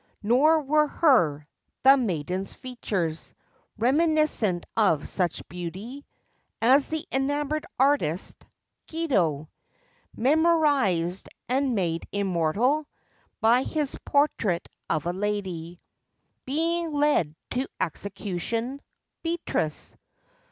Nor 0.23 0.63
were 0.63 0.87
her—the 0.87 1.95
maiden's—features 1.95 3.35
Reminiscent 3.77 4.65
of 4.75 5.07
such 5.07 5.47
beauty, 5.47 6.07
As 6.59 6.87
the 6.87 7.05
enamored 7.11 7.67
artist, 7.77 8.43
Guido, 8.89 9.47
Memorized 10.17 11.29
and 11.47 11.75
made 11.75 12.07
immortal 12.11 12.87
By 13.41 13.61
his 13.61 13.95
portrait 14.03 14.67
of 14.89 15.05
a 15.05 15.13
lady 15.13 15.79
Being 16.45 16.91
led 16.95 17.35
to 17.51 17.67
execution— 17.79 18.81
Beatrice. 19.21 19.95